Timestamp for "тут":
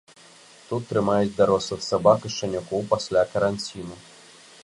0.69-0.87